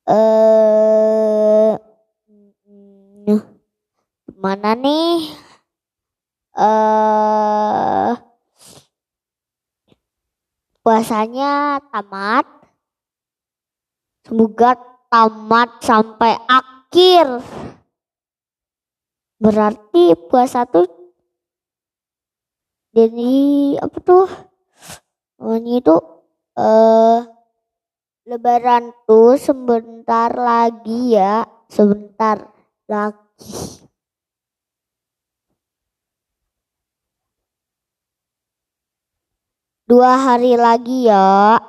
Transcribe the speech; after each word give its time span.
Eh, 0.06 1.75
mana 4.39 4.78
nih? 4.78 5.34
Eh, 6.55 8.11
puasanya 10.86 11.83
tamat. 11.91 12.47
Semoga 14.23 14.79
tamat 15.11 15.83
sampai 15.83 16.39
akhir. 16.47 17.42
Berarti 19.42 20.14
puasa 20.31 20.62
tuh 20.62 20.86
jadi 22.95 23.34
apa 23.83 23.98
tuh? 23.98 24.31
Namanya 25.42 25.83
itu 25.83 26.14
eh 26.59 27.19
lebaran 28.25 28.91
tuh 29.05 29.37
sebentar 29.37 30.33
lagi 30.33 31.19
ya, 31.19 31.45
sebentar 31.69 32.49
lagi. 32.89 33.85
Dua 39.85 40.17
hari 40.17 40.57
lagi 40.57 41.13
ya. 41.13 41.61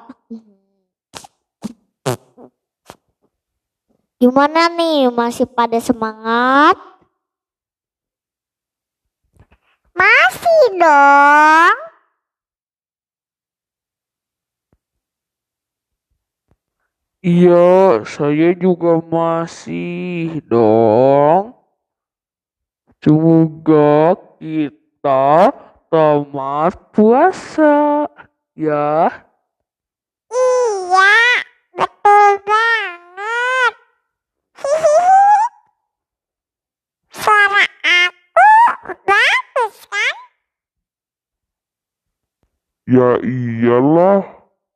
Gimana 4.16 4.72
nih? 4.72 5.12
Masih 5.12 5.44
pada 5.44 5.76
semangat? 5.84 6.80
Masih 9.92 10.80
dong. 10.80 11.85
Iya, 17.26 18.06
saya 18.06 18.54
juga 18.54 19.02
masih 19.02 20.46
dong. 20.46 21.58
Semoga 23.02 24.14
kita 24.38 25.50
tamat 25.90 26.78
puasa 26.94 28.06
ya. 28.54 29.10
Iya, 30.30 31.18
betul 31.74 32.46
banget. 32.46 33.74
Hihihi. 34.62 35.42
Suara 37.10 37.66
aku 37.90 38.94
bagus 39.02 39.76
kan? 39.90 40.16
Ya 42.86 43.18
iyalah, 43.18 44.22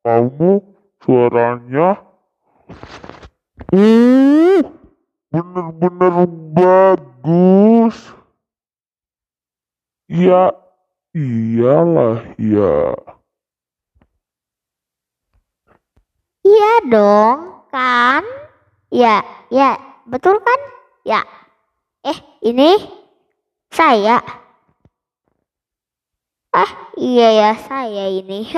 kamu 0.02 0.66
suaranya 0.98 2.09
uh, 3.72 4.60
bener-bener 5.30 6.26
bagus. 6.54 7.96
Ya 10.10 10.50
iyalah 11.14 12.34
ya. 12.34 12.98
Iya 16.42 16.72
dong, 16.90 17.62
kan? 17.70 18.26
Ya, 18.90 19.22
ya, 19.54 19.78
betul 20.10 20.42
kan? 20.42 20.60
Ya. 21.06 21.22
Eh, 22.02 22.18
ini 22.42 22.74
saya. 23.70 24.18
Ah, 26.50 26.90
iya 26.98 27.28
ya, 27.30 27.50
saya 27.54 28.10
ini. 28.10 28.50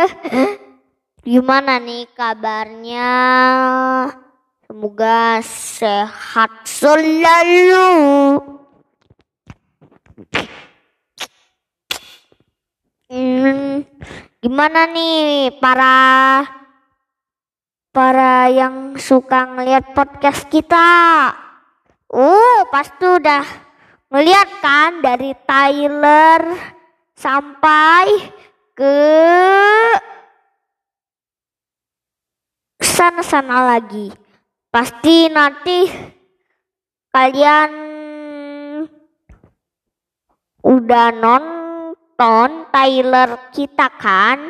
Gimana 1.28 1.76
nih 1.84 2.08
kabarnya? 2.16 3.12
Semoga 4.72 5.44
sehat 5.44 6.64
selalu. 6.64 7.92
Hmm, 13.12 13.84
gimana 14.40 14.88
nih 14.88 15.52
para 15.60 16.00
para 17.92 18.48
yang 18.48 18.96
suka 18.96 19.44
ngeliat 19.44 19.92
podcast 19.92 20.48
kita? 20.48 20.88
Uh, 22.08 22.64
pasti 22.72 23.04
udah 23.04 23.44
ngeliat 24.08 24.48
kan 24.64 25.04
dari 25.04 25.36
Tyler 25.44 26.48
sampai 27.12 28.08
ke 28.72 28.96
sana-sana 32.80 33.68
lagi. 33.76 34.21
Pasti 34.72 35.28
nanti 35.28 35.84
kalian 37.12 37.70
udah 40.64 41.12
nonton 41.12 42.72
Tyler 42.72 43.52
kita 43.52 43.92
kan? 44.00 44.48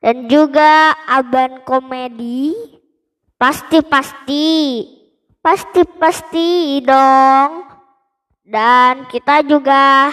Dan 0.00 0.24
juga 0.24 0.96
Aban 1.04 1.60
Komedi. 1.68 2.56
Pasti 3.36 3.84
pasti. 3.84 4.48
Pasti 5.44 5.84
pasti 6.00 6.80
dong. 6.80 7.68
Dan 8.48 9.04
kita 9.12 9.44
juga 9.44 10.08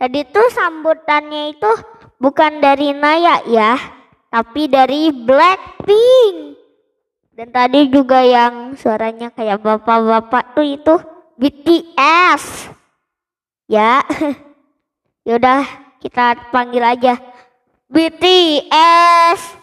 tadi 0.00 0.24
tuh 0.24 0.48
sambutannya 0.56 1.52
itu 1.52 1.68
bukan 2.16 2.64
dari 2.64 2.96
Naya 2.96 3.44
ya, 3.44 3.76
tapi 4.32 4.72
dari 4.72 5.12
Blackpink. 5.12 6.59
Dan 7.40 7.56
tadi 7.56 7.88
juga 7.88 8.20
yang 8.20 8.76
suaranya 8.76 9.32
kayak 9.32 9.64
bapak-bapak 9.64 10.52
tuh 10.52 10.76
itu 10.76 10.92
BTS. 11.40 12.68
Ya. 13.64 14.04
Yaudah, 15.24 15.64
kita 16.04 16.52
panggil 16.52 16.84
aja 16.84 17.16
BTS. 17.88 19.56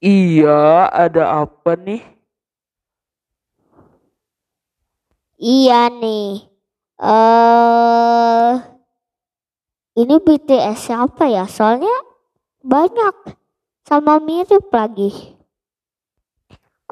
Iya, 0.00 0.88
ada 0.88 1.44
apa 1.44 1.76
nih? 1.76 2.00
Iya 5.36 5.92
nih. 5.92 6.48
Eh 6.96 8.52
ini 10.00 10.16
BTS 10.16 10.88
siapa 10.88 11.28
ya? 11.28 11.44
Soalnya 11.44 11.92
banyak 12.64 13.36
sama 13.88 14.20
mirip 14.20 14.68
lagi. 14.68 15.32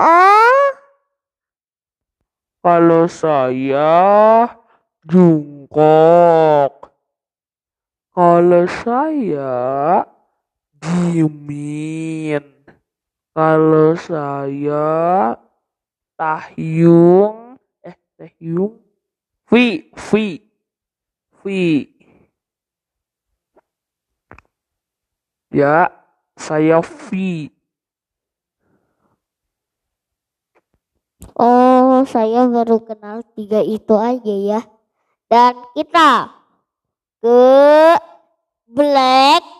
Oh, 0.01 0.69
Kalau 2.65 3.05
saya 3.05 4.49
Jungkook. 5.05 6.89
Kalau 8.17 8.65
saya 8.65 9.53
Jimin. 10.81 12.43
Kalau 13.37 13.93
saya 14.01 15.37
Tahyung. 16.17 17.61
Eh, 17.85 17.97
Tahyung. 18.17 18.81
Vi, 19.53 19.93
Vi. 19.93 20.27
Vi. 21.45 21.63
Ya, 25.53 25.93
saya 26.37 26.85
V. 26.85 27.09
Oh, 31.37 32.05
saya 32.05 32.47
baru 32.47 32.85
kenal 32.85 33.25
tiga 33.35 33.65
itu 33.65 33.97
aja 33.97 34.37
ya. 34.37 34.61
Dan 35.27 35.59
kita 35.75 36.31
ke 37.25 37.41
Blackpink. 38.71 39.56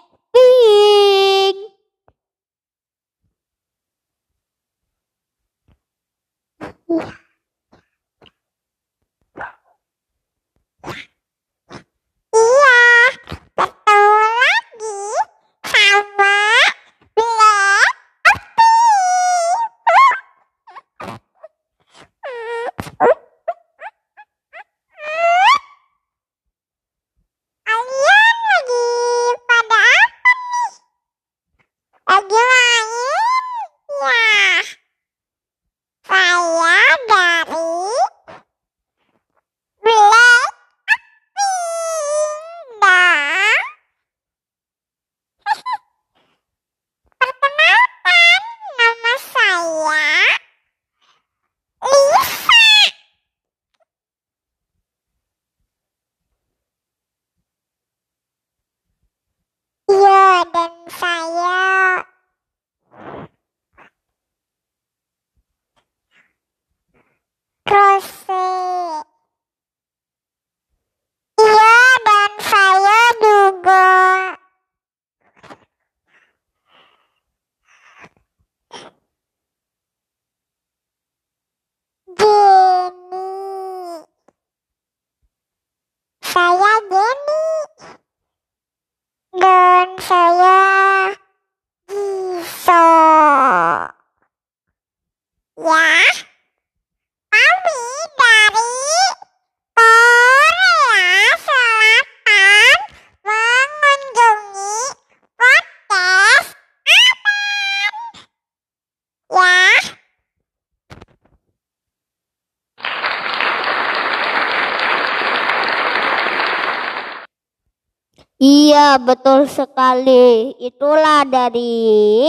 Iya, 118.77 119.01
betul 119.01 119.49
sekali. 119.49 120.53
Itulah 120.61 121.25
dari 121.25 122.29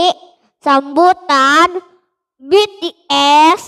sambutan 0.64 1.76
BTS 2.40 3.67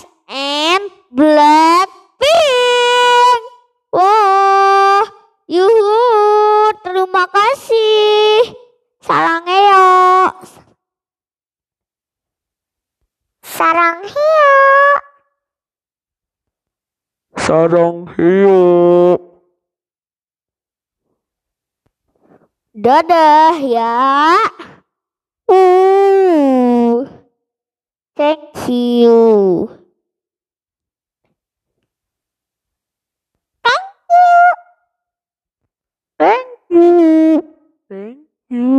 Dadah 22.71 23.59
ya. 23.59 24.39
Uh, 25.43 27.03
thank 28.15 28.55
you. 28.71 29.67
Thank 36.15 36.47
you. 36.71 37.43
Thank 37.91 38.23
you. 38.47 38.71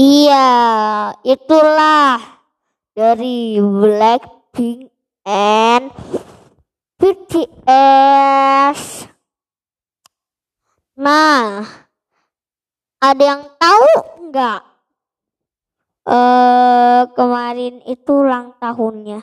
Iya, 0.00 0.48
itulah 1.20 2.40
dari 2.96 3.60
Blackpink 3.60 4.88
and 5.28 5.92
BTS. 6.96 8.36
Nah, 10.96 11.60
ada 13.04 13.20
yang 13.20 13.44
tahu 13.60 13.92
nggak? 14.32 14.60
Eh 16.08 17.02
kemarin 17.12 17.84
itu 17.84 18.24
ulang 18.24 18.56
tahunnya. 18.56 19.20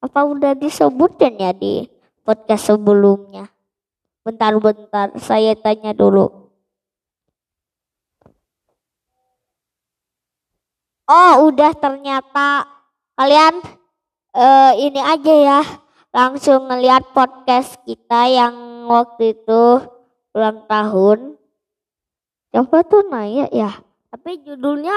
Apa 0.00 0.24
udah 0.24 0.56
disebutin 0.56 1.36
ya 1.44 1.52
di 1.52 1.84
podcast 2.24 2.72
sebelumnya? 2.72 3.52
Bentar-bentar, 4.24 5.12
saya 5.20 5.52
tanya 5.52 5.92
dulu. 5.92 6.48
Oh, 11.04 11.52
udah 11.52 11.76
ternyata 11.76 12.64
kalian 13.12 13.60
eh 14.32 14.72
ini 14.88 15.00
aja 15.04 15.34
ya. 15.36 15.60
Langsung 16.16 16.64
ngeliat 16.72 17.12
podcast 17.12 17.76
kita 17.84 18.24
yang 18.32 18.88
waktu 18.88 19.36
itu 19.36 19.84
ulang 20.34 20.66
tahun. 20.66 21.38
Siapa 22.50 22.82
tuh 22.86 23.06
Naya 23.06 23.46
ya? 23.54 23.70
Tapi 24.10 24.42
judulnya 24.46 24.94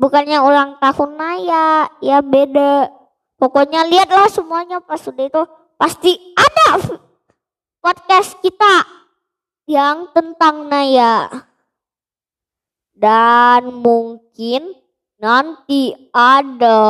bukannya 0.00 0.40
ulang 0.40 0.76
tahun 0.80 1.10
Naya, 1.16 1.88
ya 2.00 2.20
beda. 2.20 2.92
Pokoknya 3.40 3.84
lihatlah 3.84 4.28
semuanya 4.32 4.80
pas 4.80 5.00
sudah 5.00 5.28
itu 5.28 5.42
pasti 5.76 6.16
ada 6.32 6.96
podcast 7.84 8.40
kita 8.40 8.88
yang 9.68 10.08
tentang 10.16 10.68
Naya. 10.68 11.28
Dan 12.94 13.84
mungkin 13.84 14.72
nanti 15.20 15.92
ada 16.14 16.80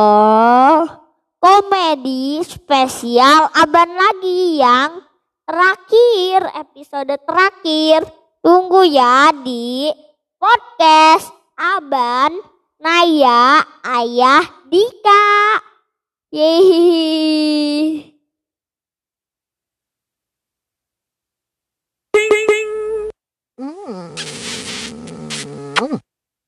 komedi 1.41 2.39
spesial 2.45 3.51
Aban 3.51 3.89
lagi 3.99 4.61
yang 4.61 5.04
terakhir, 5.45 6.49
episode 6.57 7.15
terakhir. 7.21 8.01
Tunggu 8.41 8.85
ya 8.85 9.33
di 9.41 9.89
podcast 10.37 11.33
Aban, 11.57 12.37
Naya, 12.81 13.61
Ayah, 13.81 14.45
Dika. 14.69 15.25
Yeay. 16.33 18.11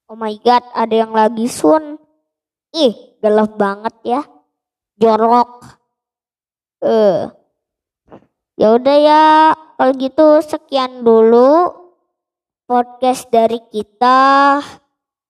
Oh 0.07 0.15
my 0.15 0.33
god, 0.41 0.65
ada 0.73 0.95
yang 0.97 1.13
lagi 1.13 1.45
sun. 1.45 2.01
Ih, 2.73 2.95
gelap 3.21 3.55
banget 3.55 3.95
ya. 4.03 4.21
Jorok. 4.97 5.61
Eh. 6.81 7.36
Ya 8.57 8.73
udah 8.73 8.97
ya, 8.97 9.25
kalau 9.77 9.93
gitu 10.01 10.41
sekian 10.41 11.05
dulu 11.05 11.77
podcast 12.65 13.29
dari 13.29 13.61
kita. 13.69 14.57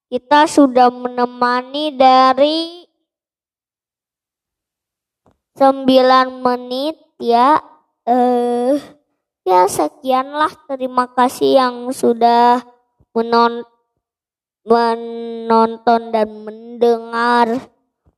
Kita 0.07 0.47
sudah 0.47 0.87
menemani 0.87 1.91
dari 1.91 2.87
9 5.59 6.39
menit 6.39 6.95
ya. 7.19 7.59
Eh 8.07 8.79
ya 9.43 9.67
sekianlah 9.67 10.63
terima 10.63 11.11
kasih 11.11 11.59
yang 11.59 11.75
sudah 11.91 12.63
menonton 13.11 13.67
menonton 14.67 16.15
dan 16.15 16.31
mendengar 16.47 17.59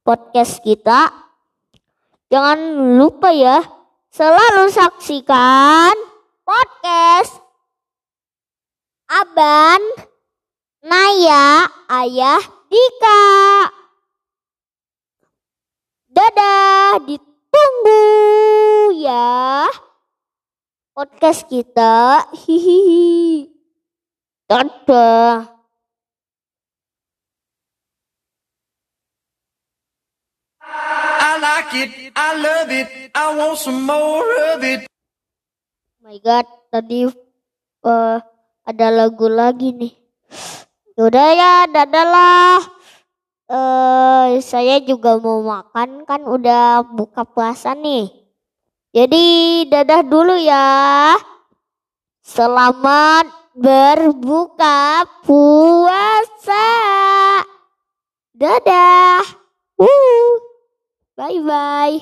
podcast 0.06 0.62
kita. 0.62 1.10
Jangan 2.30 2.58
lupa 2.98 3.34
ya, 3.34 3.62
selalu 4.20 4.68
saksikan 4.68 5.96
podcast 6.44 7.40
Aban, 9.08 9.80
Naya, 10.84 11.72
Ayah, 11.88 12.44
Dika. 12.68 13.24
Dadah, 16.12 17.00
ditunggu 17.08 18.04
ya 19.00 19.72
podcast 20.92 21.48
kita. 21.48 22.28
Hihihi. 22.36 23.48
Dadah. 24.52 25.59
Like 31.70 31.86
it, 31.86 32.12
I 32.18 32.30
love 32.34 32.72
it, 32.74 32.90
I 33.14 33.26
want 33.38 33.58
some 33.62 33.86
more 33.86 34.26
of 34.58 34.66
it. 34.66 34.90
Oh 34.90 36.10
my 36.10 36.18
god, 36.18 36.46
tadi 36.74 37.06
eh, 37.86 38.18
ada 38.66 38.88
lagu 38.90 39.30
lagi 39.30 39.74
nih. 39.78 39.94
Yaudah 40.98 41.30
ya, 41.32 41.54
dadah 41.70 42.08
lah. 42.10 42.58
Eh, 43.50 44.42
saya 44.42 44.82
juga 44.82 45.18
mau 45.22 45.42
makan 45.42 46.06
kan 46.06 46.22
udah 46.26 46.86
buka 46.86 47.26
puasa 47.26 47.78
nih. 47.78 48.10
Jadi 48.90 49.66
dadah 49.70 50.02
dulu 50.02 50.34
ya. 50.38 51.14
Selamat 52.26 53.30
berbuka 53.54 55.06
puasa. 55.26 56.70
Dadah. 58.34 59.22
Woo. 59.78 60.39
Bye 61.20 61.40
bye. 61.44 62.00